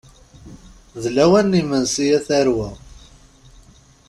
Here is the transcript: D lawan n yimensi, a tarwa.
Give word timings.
D 1.01 1.03
lawan 1.15 1.47
n 1.51 1.57
yimensi, 1.59 2.05
a 2.17 2.19
tarwa. 2.27 2.69